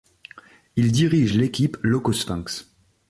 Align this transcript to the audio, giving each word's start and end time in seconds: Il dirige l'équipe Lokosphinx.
Il 0.77 0.91
dirige 0.91 1.37
l'équipe 1.37 1.77
Lokosphinx. 1.83 2.73